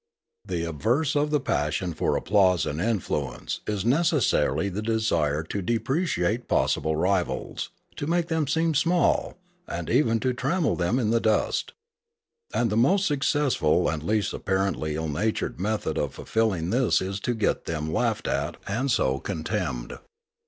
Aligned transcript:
The 0.43 0.63
obverse 0.63 1.15
of 1.15 1.29
the 1.29 1.39
pas 1.39 1.75
sion 1.75 1.93
for 1.93 2.15
applause 2.17 2.65
and 2.65 2.81
influence 2.81 3.59
is 3.67 3.85
necessarily 3.85 4.67
the 4.67 4.81
desire 4.81 5.43
to 5.43 5.61
depreciate 5.61 6.47
possible 6.47 6.95
rivals, 6.95 7.69
to 7.97 8.07
make 8.07 8.27
them 8.27 8.47
seem 8.47 8.73
small, 8.73 9.37
and 9.67 9.91
even 9.91 10.19
to 10.21 10.33
trample 10.33 10.75
them 10.75 10.97
in 10.97 11.11
the 11.11 11.19
dust. 11.21 11.73
And 12.51 12.71
the 12.71 12.77
most 12.77 13.05
successful 13.05 13.87
and 13.89 14.01
least 14.01 14.33
apparently 14.33 14.95
ill 14.95 15.07
natured 15.07 15.59
method 15.59 15.99
of 15.99 16.15
fulfilling 16.15 16.71
this 16.71 16.99
is 16.99 17.19
to 17.19 17.35
get 17.35 17.65
them 17.65 17.93
laughed 17.93 18.27
at 18.27 18.57
and 18.65 18.89
so 18.89 19.19
con 19.19 19.43
temned. 19.43 19.99